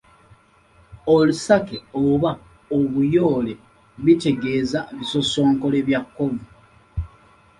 Olusake 1.15 1.77
oba 2.05 2.31
obuyoole 2.77 3.53
bitegeeza 4.03 4.79
bisosonkole 4.97 5.79
bya 5.87 5.99
kkovu. 6.03 6.45